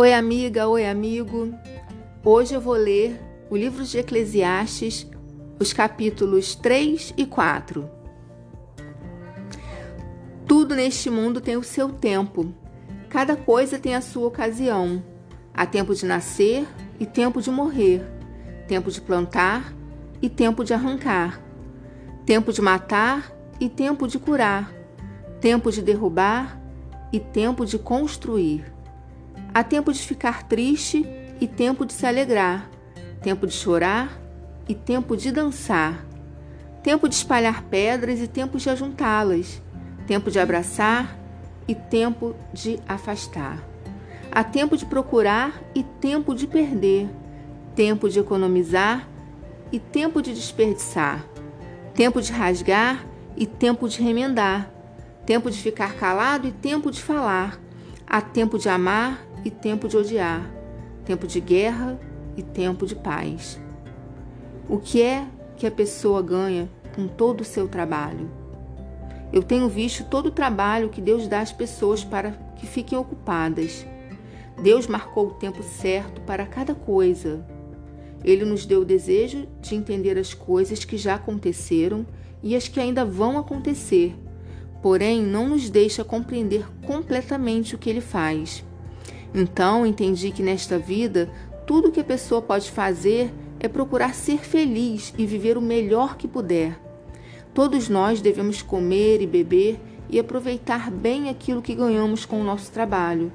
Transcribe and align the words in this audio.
Oi, 0.00 0.14
amiga, 0.14 0.66
oi, 0.66 0.86
amigo. 0.86 1.52
Hoje 2.24 2.54
eu 2.54 2.60
vou 2.62 2.72
ler 2.72 3.20
o 3.50 3.54
livro 3.54 3.84
de 3.84 3.98
Eclesiastes, 3.98 5.06
os 5.58 5.74
capítulos 5.74 6.54
3 6.54 7.12
e 7.18 7.26
4. 7.26 7.86
Tudo 10.46 10.74
neste 10.74 11.10
mundo 11.10 11.38
tem 11.38 11.58
o 11.58 11.62
seu 11.62 11.90
tempo. 11.90 12.50
Cada 13.10 13.36
coisa 13.36 13.78
tem 13.78 13.94
a 13.94 14.00
sua 14.00 14.28
ocasião. 14.28 15.04
Há 15.52 15.66
tempo 15.66 15.94
de 15.94 16.06
nascer 16.06 16.66
e 16.98 17.04
tempo 17.04 17.42
de 17.42 17.50
morrer, 17.50 18.02
tempo 18.66 18.90
de 18.90 19.02
plantar 19.02 19.70
e 20.22 20.30
tempo 20.30 20.64
de 20.64 20.72
arrancar, 20.72 21.42
tempo 22.24 22.54
de 22.54 22.62
matar 22.62 23.30
e 23.60 23.68
tempo 23.68 24.08
de 24.08 24.18
curar, 24.18 24.72
tempo 25.42 25.70
de 25.70 25.82
derrubar 25.82 26.58
e 27.12 27.20
tempo 27.20 27.66
de 27.66 27.78
construir. 27.78 28.79
Há 29.52 29.64
tempo 29.64 29.92
de 29.92 29.98
ficar 29.98 30.44
triste 30.44 31.04
e 31.40 31.46
tempo 31.46 31.84
de 31.84 31.92
se 31.92 32.06
alegrar, 32.06 32.70
tempo 33.20 33.48
de 33.48 33.52
chorar 33.52 34.16
e 34.68 34.74
tempo 34.76 35.16
de 35.16 35.32
dançar, 35.32 36.06
tempo 36.84 37.08
de 37.08 37.16
espalhar 37.16 37.64
pedras 37.64 38.20
e 38.20 38.28
tempo 38.28 38.58
de 38.58 38.70
ajuntá-las, 38.70 39.60
tempo 40.06 40.30
de 40.30 40.38
abraçar 40.38 41.18
e 41.66 41.74
tempo 41.74 42.36
de 42.52 42.78
afastar. 42.86 43.58
Há 44.30 44.44
tempo 44.44 44.76
de 44.76 44.86
procurar 44.86 45.60
e 45.74 45.82
tempo 45.82 46.32
de 46.32 46.46
perder, 46.46 47.08
tempo 47.74 48.08
de 48.08 48.20
economizar 48.20 49.08
e 49.72 49.80
tempo 49.80 50.22
de 50.22 50.32
desperdiçar, 50.32 51.24
tempo 51.92 52.22
de 52.22 52.30
rasgar 52.30 53.04
e 53.36 53.46
tempo 53.46 53.88
de 53.88 54.00
remendar, 54.00 54.70
tempo 55.26 55.50
de 55.50 55.58
ficar 55.60 55.94
calado 55.94 56.46
e 56.46 56.52
tempo 56.52 56.88
de 56.88 57.02
falar. 57.02 57.58
Há 58.06 58.20
tempo 58.20 58.58
de 58.58 58.68
amar 58.68 59.29
e 59.44 59.50
tempo 59.50 59.88
de 59.88 59.96
odiar, 59.96 60.50
tempo 61.04 61.26
de 61.26 61.40
guerra 61.40 61.98
e 62.36 62.42
tempo 62.42 62.86
de 62.86 62.94
paz. 62.94 63.58
O 64.68 64.78
que 64.78 65.02
é 65.02 65.26
que 65.56 65.66
a 65.66 65.70
pessoa 65.70 66.22
ganha 66.22 66.68
com 66.94 67.06
todo 67.06 67.40
o 67.40 67.44
seu 67.44 67.68
trabalho? 67.68 68.30
Eu 69.32 69.42
tenho 69.42 69.68
visto 69.68 70.04
todo 70.04 70.26
o 70.26 70.32
trabalho 70.32 70.88
que 70.88 71.00
Deus 71.00 71.28
dá 71.28 71.40
às 71.40 71.52
pessoas 71.52 72.02
para 72.02 72.32
que 72.56 72.66
fiquem 72.66 72.98
ocupadas. 72.98 73.86
Deus 74.62 74.86
marcou 74.86 75.28
o 75.28 75.34
tempo 75.34 75.62
certo 75.62 76.20
para 76.22 76.46
cada 76.46 76.74
coisa. 76.74 77.44
Ele 78.24 78.44
nos 78.44 78.66
deu 78.66 78.82
o 78.82 78.84
desejo 78.84 79.46
de 79.60 79.74
entender 79.74 80.18
as 80.18 80.34
coisas 80.34 80.84
que 80.84 80.98
já 80.98 81.14
aconteceram 81.14 82.04
e 82.42 82.56
as 82.56 82.68
que 82.68 82.80
ainda 82.80 83.04
vão 83.04 83.38
acontecer, 83.38 84.14
porém 84.82 85.22
não 85.22 85.48
nos 85.48 85.70
deixa 85.70 86.04
compreender 86.04 86.66
completamente 86.86 87.74
o 87.74 87.78
que 87.78 87.88
ele 87.88 88.00
faz. 88.00 88.64
Então 89.34 89.86
entendi 89.86 90.30
que 90.30 90.42
nesta 90.42 90.78
vida 90.78 91.30
tudo 91.66 91.92
que 91.92 92.00
a 92.00 92.04
pessoa 92.04 92.42
pode 92.42 92.70
fazer 92.70 93.32
é 93.60 93.68
procurar 93.68 94.14
ser 94.14 94.38
feliz 94.38 95.14
e 95.16 95.26
viver 95.26 95.56
o 95.56 95.62
melhor 95.62 96.16
que 96.16 96.26
puder. 96.26 96.80
Todos 97.54 97.88
nós 97.88 98.20
devemos 98.20 98.62
comer 98.62 99.20
e 99.20 99.26
beber 99.26 99.78
e 100.08 100.18
aproveitar 100.18 100.90
bem 100.90 101.28
aquilo 101.28 101.62
que 101.62 101.74
ganhamos 101.74 102.24
com 102.24 102.40
o 102.40 102.44
nosso 102.44 102.72
trabalho. 102.72 103.32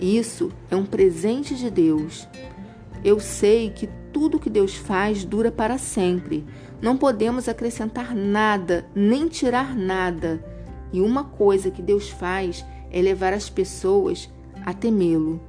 Isso 0.00 0.50
é 0.70 0.76
um 0.76 0.84
presente 0.84 1.54
de 1.54 1.70
Deus. 1.70 2.26
Eu 3.04 3.20
sei 3.20 3.70
que 3.70 3.88
tudo 4.12 4.38
que 4.38 4.50
Deus 4.50 4.74
faz 4.74 5.24
dura 5.24 5.52
para 5.52 5.78
sempre. 5.78 6.44
Não 6.80 6.96
podemos 6.96 7.48
acrescentar 7.48 8.14
nada, 8.14 8.86
nem 8.94 9.28
tirar 9.28 9.76
nada. 9.76 10.44
E 10.92 11.00
uma 11.00 11.24
coisa 11.24 11.70
que 11.70 11.82
Deus 11.82 12.08
faz 12.08 12.64
é 12.90 13.00
levar 13.00 13.32
as 13.32 13.48
pessoas 13.48 14.28
a 14.66 14.74
temê-lo. 14.74 15.40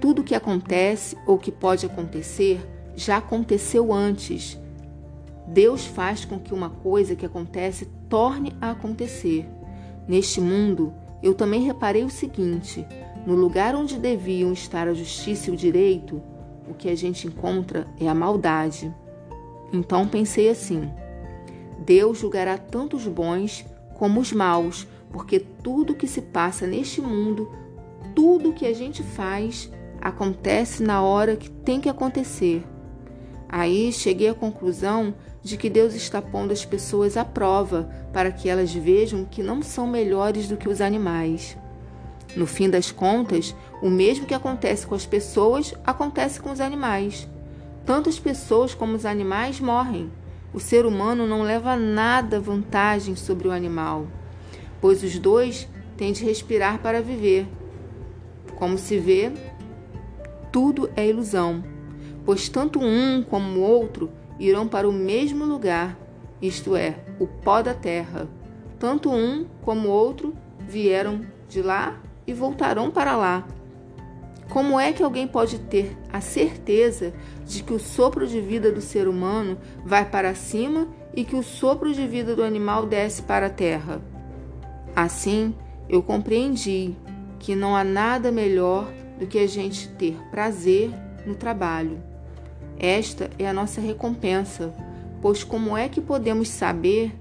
Tudo 0.00 0.22
o 0.22 0.24
que 0.24 0.36
acontece 0.36 1.18
ou 1.26 1.36
que 1.36 1.50
pode 1.50 1.84
acontecer 1.84 2.64
já 2.94 3.16
aconteceu 3.16 3.92
antes. 3.92 4.56
Deus 5.48 5.84
faz 5.84 6.24
com 6.24 6.38
que 6.38 6.54
uma 6.54 6.70
coisa 6.70 7.16
que 7.16 7.26
acontece 7.26 7.86
torne 8.08 8.52
a 8.60 8.70
acontecer. 8.70 9.46
Neste 10.06 10.40
mundo, 10.40 10.94
eu 11.22 11.34
também 11.34 11.62
reparei 11.62 12.04
o 12.04 12.10
seguinte: 12.10 12.86
no 13.26 13.34
lugar 13.34 13.74
onde 13.74 13.98
deviam 13.98 14.52
estar 14.52 14.86
a 14.86 14.94
justiça 14.94 15.50
e 15.50 15.52
o 15.52 15.56
direito, 15.56 16.22
o 16.68 16.74
que 16.74 16.88
a 16.88 16.94
gente 16.94 17.26
encontra 17.26 17.86
é 18.00 18.08
a 18.08 18.14
maldade. 18.14 18.94
Então 19.72 20.06
pensei 20.06 20.48
assim: 20.48 20.90
Deus 21.84 22.18
julgará 22.18 22.56
tanto 22.56 22.96
os 22.96 23.06
bons 23.06 23.66
como 23.94 24.20
os 24.20 24.32
maus, 24.32 24.86
porque 25.10 25.40
tudo 25.40 25.94
que 25.94 26.06
se 26.06 26.22
passa 26.22 26.66
neste 26.66 27.00
mundo 27.00 27.50
tudo 28.14 28.52
que 28.52 28.66
a 28.66 28.72
gente 28.72 29.02
faz 29.02 29.70
acontece 30.00 30.82
na 30.82 31.02
hora 31.02 31.36
que 31.36 31.50
tem 31.50 31.80
que 31.80 31.88
acontecer. 31.88 32.64
Aí 33.48 33.92
cheguei 33.92 34.28
à 34.28 34.34
conclusão 34.34 35.14
de 35.42 35.56
que 35.56 35.70
Deus 35.70 35.94
está 35.94 36.20
pondo 36.20 36.52
as 36.52 36.64
pessoas 36.64 37.16
à 37.16 37.24
prova 37.24 37.88
para 38.12 38.30
que 38.30 38.48
elas 38.48 38.72
vejam 38.72 39.24
que 39.24 39.42
não 39.42 39.62
são 39.62 39.86
melhores 39.86 40.48
do 40.48 40.56
que 40.56 40.68
os 40.68 40.80
animais. 40.80 41.56
No 42.36 42.46
fim 42.46 42.68
das 42.68 42.90
contas, 42.90 43.54
o 43.80 43.88
mesmo 43.88 44.26
que 44.26 44.34
acontece 44.34 44.86
com 44.86 44.94
as 44.94 45.06
pessoas 45.06 45.74
acontece 45.84 46.40
com 46.40 46.50
os 46.50 46.60
animais. 46.60 47.28
Tanto 47.86 48.08
as 48.08 48.18
pessoas 48.18 48.74
como 48.74 48.94
os 48.94 49.06
animais 49.06 49.60
morrem. 49.60 50.10
O 50.52 50.60
ser 50.60 50.86
humano 50.86 51.26
não 51.26 51.42
leva 51.42 51.76
nada 51.76 52.40
vantagem 52.40 53.16
sobre 53.16 53.48
o 53.48 53.52
animal, 53.52 54.06
pois 54.80 55.02
os 55.02 55.18
dois 55.18 55.68
têm 55.96 56.12
de 56.12 56.24
respirar 56.24 56.78
para 56.78 57.02
viver 57.02 57.46
como 58.56 58.78
se 58.78 58.98
vê, 58.98 59.32
tudo 60.52 60.90
é 60.96 61.06
ilusão, 61.06 61.64
pois 62.24 62.48
tanto 62.48 62.80
um 62.80 63.22
como 63.22 63.58
o 63.58 63.62
outro 63.62 64.10
irão 64.38 64.66
para 64.66 64.88
o 64.88 64.92
mesmo 64.92 65.44
lugar, 65.44 65.98
isto 66.40 66.76
é, 66.76 66.96
o 67.18 67.26
pó 67.26 67.62
da 67.62 67.74
terra. 67.74 68.28
Tanto 68.78 69.10
um 69.10 69.46
como 69.62 69.88
o 69.88 69.92
outro 69.92 70.34
vieram 70.60 71.22
de 71.48 71.62
lá 71.62 72.00
e 72.26 72.32
voltarão 72.32 72.90
para 72.90 73.16
lá. 73.16 73.46
Como 74.48 74.78
é 74.78 74.92
que 74.92 75.02
alguém 75.02 75.26
pode 75.26 75.58
ter 75.58 75.96
a 76.12 76.20
certeza 76.20 77.12
de 77.46 77.62
que 77.62 77.72
o 77.72 77.78
sopro 77.78 78.26
de 78.26 78.40
vida 78.40 78.70
do 78.70 78.80
ser 78.80 79.08
humano 79.08 79.58
vai 79.84 80.04
para 80.04 80.34
cima 80.34 80.86
e 81.14 81.24
que 81.24 81.34
o 81.34 81.42
sopro 81.42 81.92
de 81.92 82.06
vida 82.06 82.36
do 82.36 82.42
animal 82.42 82.86
desce 82.86 83.22
para 83.22 83.46
a 83.46 83.50
terra? 83.50 84.02
Assim, 84.94 85.54
eu 85.88 86.02
compreendi 86.02 86.94
que 87.44 87.54
não 87.54 87.76
há 87.76 87.84
nada 87.84 88.32
melhor 88.32 88.90
do 89.20 89.26
que 89.26 89.38
a 89.38 89.46
gente 89.46 89.86
ter 89.86 90.16
prazer 90.30 90.90
no 91.26 91.34
trabalho. 91.34 92.02
Esta 92.78 93.28
é 93.38 93.46
a 93.46 93.52
nossa 93.52 93.82
recompensa, 93.82 94.72
pois 95.20 95.44
como 95.44 95.76
é 95.76 95.86
que 95.86 96.00
podemos 96.00 96.48
saber 96.48 97.14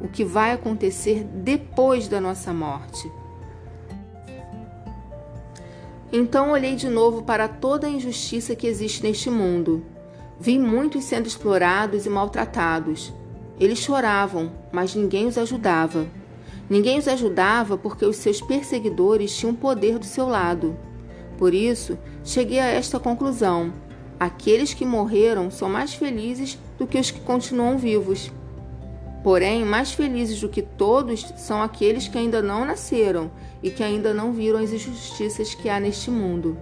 o 0.00 0.08
que 0.08 0.24
vai 0.24 0.50
acontecer 0.50 1.22
depois 1.22 2.08
da 2.08 2.20
nossa 2.20 2.52
morte? 2.52 3.08
Então 6.12 6.50
olhei 6.50 6.74
de 6.74 6.88
novo 6.88 7.22
para 7.22 7.46
toda 7.46 7.86
a 7.86 7.90
injustiça 7.90 8.56
que 8.56 8.66
existe 8.66 9.04
neste 9.04 9.30
mundo. 9.30 9.86
Vi 10.40 10.58
muitos 10.58 11.04
sendo 11.04 11.28
explorados 11.28 12.04
e 12.04 12.10
maltratados. 12.10 13.14
Eles 13.60 13.78
choravam, 13.78 14.50
mas 14.72 14.96
ninguém 14.96 15.28
os 15.28 15.38
ajudava. 15.38 16.17
Ninguém 16.70 16.98
os 16.98 17.08
ajudava 17.08 17.78
porque 17.78 18.04
os 18.04 18.16
seus 18.16 18.40
perseguidores 18.42 19.34
tinham 19.34 19.54
poder 19.54 19.98
do 19.98 20.04
seu 20.04 20.28
lado. 20.28 20.76
Por 21.38 21.54
isso, 21.54 21.98
cheguei 22.22 22.58
a 22.58 22.66
esta 22.66 23.00
conclusão: 23.00 23.72
aqueles 24.20 24.74
que 24.74 24.84
morreram 24.84 25.50
são 25.50 25.68
mais 25.68 25.94
felizes 25.94 26.58
do 26.78 26.86
que 26.86 26.98
os 26.98 27.10
que 27.10 27.20
continuam 27.20 27.78
vivos. 27.78 28.30
Porém, 29.24 29.64
mais 29.64 29.92
felizes 29.92 30.40
do 30.40 30.48
que 30.48 30.62
todos 30.62 31.22
são 31.36 31.62
aqueles 31.62 32.06
que 32.06 32.18
ainda 32.18 32.42
não 32.42 32.64
nasceram 32.64 33.30
e 33.62 33.70
que 33.70 33.82
ainda 33.82 34.14
não 34.14 34.32
viram 34.32 34.60
as 34.60 34.72
injustiças 34.72 35.54
que 35.54 35.68
há 35.68 35.80
neste 35.80 36.10
mundo. 36.10 36.56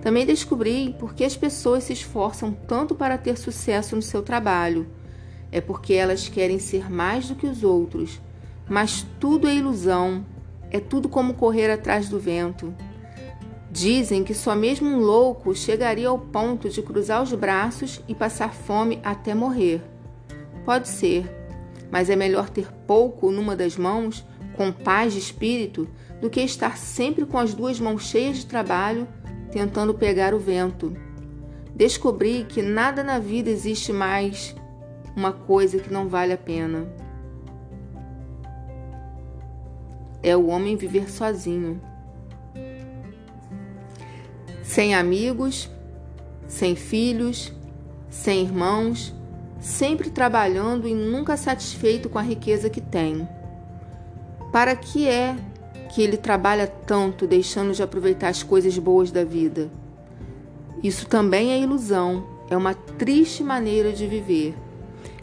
Também 0.00 0.26
descobri 0.26 0.96
por 0.98 1.14
que 1.14 1.22
as 1.22 1.36
pessoas 1.36 1.84
se 1.84 1.92
esforçam 1.92 2.52
tanto 2.66 2.94
para 2.94 3.16
ter 3.16 3.38
sucesso 3.38 3.94
no 3.94 4.02
seu 4.02 4.22
trabalho. 4.22 4.88
É 5.52 5.60
porque 5.60 5.94
elas 5.94 6.28
querem 6.28 6.58
ser 6.58 6.90
mais 6.90 7.28
do 7.28 7.36
que 7.36 7.46
os 7.46 7.62
outros 7.62 8.20
mas 8.72 9.06
tudo 9.20 9.46
é 9.46 9.54
ilusão, 9.54 10.24
é 10.70 10.80
tudo 10.80 11.06
como 11.06 11.34
correr 11.34 11.70
atrás 11.70 12.08
do 12.08 12.18
vento. 12.18 12.74
Dizem 13.70 14.24
que 14.24 14.32
só 14.32 14.56
mesmo 14.56 14.88
um 14.88 14.98
louco 14.98 15.54
chegaria 15.54 16.08
ao 16.08 16.18
ponto 16.18 16.70
de 16.70 16.80
cruzar 16.80 17.22
os 17.22 17.34
braços 17.34 18.00
e 18.08 18.14
passar 18.14 18.54
fome 18.54 18.98
até 19.04 19.34
morrer. 19.34 19.82
Pode 20.64 20.88
ser, 20.88 21.30
mas 21.90 22.08
é 22.08 22.16
melhor 22.16 22.48
ter 22.48 22.72
pouco 22.86 23.30
numa 23.30 23.54
das 23.54 23.76
mãos, 23.76 24.24
com 24.56 24.72
paz 24.72 25.12
de 25.12 25.18
espírito, 25.18 25.86
do 26.18 26.30
que 26.30 26.40
estar 26.40 26.78
sempre 26.78 27.26
com 27.26 27.36
as 27.36 27.52
duas 27.52 27.78
mãos 27.78 28.06
cheias 28.06 28.38
de 28.38 28.46
trabalho, 28.46 29.06
tentando 29.50 29.92
pegar 29.92 30.32
o 30.32 30.38
vento. 30.38 30.96
Descobri 31.76 32.46
que 32.48 32.62
nada 32.62 33.04
na 33.04 33.18
vida 33.18 33.50
existe 33.50 33.92
mais 33.92 34.56
uma 35.14 35.30
coisa 35.30 35.78
que 35.78 35.92
não 35.92 36.08
vale 36.08 36.32
a 36.32 36.38
pena. 36.38 37.01
É 40.22 40.36
o 40.36 40.46
homem 40.46 40.76
viver 40.76 41.10
sozinho. 41.10 41.80
sem 44.72 44.94
amigos, 44.94 45.68
sem 46.48 46.74
filhos, 46.74 47.52
sem 48.08 48.40
irmãos, 48.42 49.14
sempre 49.60 50.08
trabalhando 50.08 50.88
e 50.88 50.94
nunca 50.94 51.36
satisfeito 51.36 52.08
com 52.08 52.18
a 52.18 52.22
riqueza 52.22 52.70
que 52.70 52.80
tem. 52.80 53.28
Para 54.50 54.74
que 54.74 55.06
é 55.06 55.36
que 55.90 56.00
ele 56.00 56.16
trabalha 56.16 56.66
tanto, 56.66 57.26
deixando 57.26 57.74
de 57.74 57.82
aproveitar 57.82 58.28
as 58.28 58.42
coisas 58.42 58.78
boas 58.78 59.10
da 59.10 59.24
vida? 59.24 59.70
Isso 60.82 61.06
também 61.06 61.50
é 61.52 61.60
ilusão, 61.60 62.26
é 62.48 62.56
uma 62.56 62.72
triste 62.72 63.44
maneira 63.44 63.92
de 63.92 64.06
viver. 64.06 64.54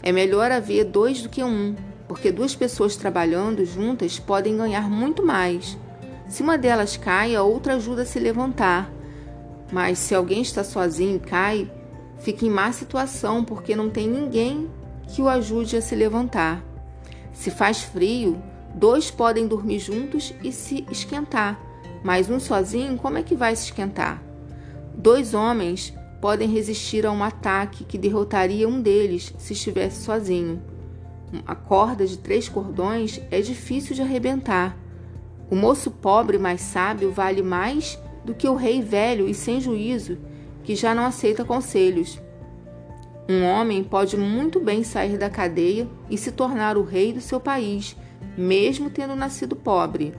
É 0.00 0.12
melhor 0.12 0.52
haver 0.52 0.84
dois 0.84 1.22
do 1.22 1.28
que 1.28 1.42
um, 1.42 1.74
porque 2.10 2.32
duas 2.32 2.56
pessoas 2.56 2.96
trabalhando 2.96 3.64
juntas 3.64 4.18
podem 4.18 4.56
ganhar 4.56 4.90
muito 4.90 5.24
mais. 5.24 5.78
Se 6.28 6.42
uma 6.42 6.58
delas 6.58 6.96
cai, 6.96 7.36
a 7.36 7.44
outra 7.44 7.76
ajuda 7.76 8.02
a 8.02 8.04
se 8.04 8.18
levantar. 8.18 8.90
Mas 9.70 10.00
se 10.00 10.12
alguém 10.12 10.42
está 10.42 10.64
sozinho 10.64 11.18
e 11.18 11.20
cai, 11.20 11.70
fica 12.18 12.44
em 12.44 12.50
má 12.50 12.72
situação 12.72 13.44
porque 13.44 13.76
não 13.76 13.88
tem 13.88 14.08
ninguém 14.08 14.68
que 15.06 15.22
o 15.22 15.28
ajude 15.28 15.76
a 15.76 15.80
se 15.80 15.94
levantar. 15.94 16.64
Se 17.32 17.48
faz 17.48 17.80
frio, 17.80 18.42
dois 18.74 19.08
podem 19.08 19.46
dormir 19.46 19.78
juntos 19.78 20.34
e 20.42 20.50
se 20.50 20.84
esquentar, 20.90 21.60
mas 22.02 22.28
um 22.28 22.40
sozinho, 22.40 22.96
como 22.96 23.18
é 23.18 23.22
que 23.22 23.36
vai 23.36 23.54
se 23.54 23.66
esquentar? 23.66 24.20
Dois 24.96 25.32
homens 25.32 25.94
podem 26.20 26.48
resistir 26.48 27.06
a 27.06 27.12
um 27.12 27.22
ataque 27.22 27.84
que 27.84 27.96
derrotaria 27.96 28.68
um 28.68 28.82
deles 28.82 29.32
se 29.38 29.52
estivesse 29.52 30.02
sozinho. 30.02 30.60
A 31.46 31.54
corda 31.54 32.06
de 32.06 32.18
três 32.18 32.48
cordões 32.48 33.20
é 33.30 33.40
difícil 33.40 33.94
de 33.94 34.02
arrebentar. 34.02 34.76
O 35.50 35.54
moço 35.54 35.90
pobre 35.90 36.38
mais 36.38 36.60
sábio 36.60 37.12
vale 37.12 37.42
mais 37.42 37.98
do 38.24 38.34
que 38.34 38.48
o 38.48 38.54
rei 38.54 38.82
velho 38.82 39.28
e 39.28 39.34
sem 39.34 39.60
juízo, 39.60 40.18
que 40.62 40.74
já 40.74 40.94
não 40.94 41.04
aceita 41.04 41.44
conselhos. 41.44 42.20
Um 43.28 43.44
homem 43.44 43.84
pode 43.84 44.16
muito 44.16 44.58
bem 44.58 44.82
sair 44.82 45.16
da 45.16 45.30
cadeia 45.30 45.88
e 46.08 46.18
se 46.18 46.32
tornar 46.32 46.76
o 46.76 46.82
rei 46.82 47.12
do 47.12 47.20
seu 47.20 47.38
país, 47.38 47.96
mesmo 48.36 48.90
tendo 48.90 49.14
nascido 49.14 49.54
pobre. 49.54 50.12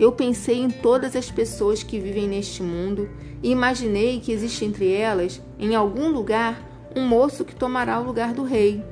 Eu 0.00 0.12
pensei 0.12 0.58
em 0.58 0.70
todas 0.70 1.14
as 1.14 1.30
pessoas 1.30 1.82
que 1.82 2.00
vivem 2.00 2.26
neste 2.26 2.62
mundo 2.62 3.08
e 3.42 3.50
imaginei 3.50 4.18
que 4.18 4.32
existe 4.32 4.64
entre 4.64 4.90
elas, 4.92 5.42
em 5.58 5.74
algum 5.74 6.08
lugar, 6.08 6.60
um 6.96 7.06
moço 7.06 7.44
que 7.44 7.54
tomará 7.54 8.00
o 8.00 8.04
lugar 8.04 8.32
do 8.32 8.42
rei. 8.42 8.82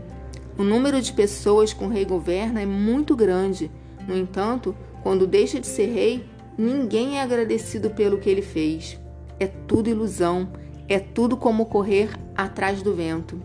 O 0.60 0.62
número 0.62 1.00
de 1.00 1.10
pessoas 1.14 1.72
o 1.86 1.88
rei 1.88 2.04
governa 2.04 2.60
é 2.60 2.66
muito 2.66 3.16
grande. 3.16 3.70
No 4.06 4.14
entanto, 4.14 4.76
quando 5.02 5.26
deixa 5.26 5.58
de 5.58 5.66
ser 5.66 5.86
rei, 5.86 6.26
ninguém 6.58 7.16
é 7.16 7.22
agradecido 7.22 7.88
pelo 7.88 8.18
que 8.18 8.28
ele 8.28 8.42
fez. 8.42 9.00
É 9.38 9.46
tudo 9.46 9.88
ilusão, 9.88 10.52
é 10.86 10.98
tudo 10.98 11.34
como 11.34 11.64
correr 11.64 12.10
atrás 12.36 12.82
do 12.82 12.94
vento. 12.94 13.40